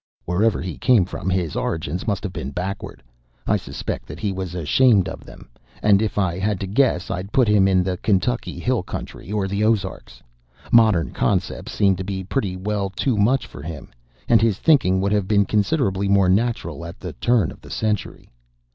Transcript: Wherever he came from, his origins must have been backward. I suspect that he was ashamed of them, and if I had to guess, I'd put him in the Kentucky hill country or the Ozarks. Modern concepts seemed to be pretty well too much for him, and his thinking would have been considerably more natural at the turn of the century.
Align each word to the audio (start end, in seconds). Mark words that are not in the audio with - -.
Wherever 0.25 0.63
he 0.63 0.79
came 0.79 1.05
from, 1.05 1.29
his 1.29 1.55
origins 1.55 2.07
must 2.07 2.23
have 2.23 2.33
been 2.33 2.49
backward. 2.49 3.03
I 3.45 3.55
suspect 3.55 4.07
that 4.07 4.19
he 4.19 4.31
was 4.31 4.55
ashamed 4.55 5.07
of 5.07 5.23
them, 5.25 5.47
and 5.83 6.01
if 6.01 6.17
I 6.17 6.39
had 6.39 6.59
to 6.61 6.65
guess, 6.65 7.11
I'd 7.11 7.31
put 7.31 7.47
him 7.47 7.67
in 7.67 7.83
the 7.83 7.97
Kentucky 7.97 8.57
hill 8.57 8.81
country 8.81 9.31
or 9.31 9.47
the 9.47 9.63
Ozarks. 9.63 10.23
Modern 10.71 11.11
concepts 11.11 11.73
seemed 11.73 11.99
to 11.99 12.03
be 12.03 12.23
pretty 12.23 12.55
well 12.57 12.89
too 12.89 13.15
much 13.15 13.45
for 13.45 13.61
him, 13.61 13.89
and 14.27 14.41
his 14.41 14.57
thinking 14.57 15.01
would 15.01 15.11
have 15.11 15.27
been 15.27 15.45
considerably 15.45 16.07
more 16.07 16.29
natural 16.29 16.83
at 16.83 16.99
the 16.99 17.13
turn 17.13 17.51
of 17.51 17.61
the 17.61 17.69
century. 17.69 18.31